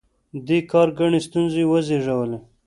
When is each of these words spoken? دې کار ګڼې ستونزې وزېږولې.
دې 0.47 0.57
کار 0.71 0.87
ګڼې 0.99 1.19
ستونزې 1.27 1.63
وزېږولې. 1.67 2.37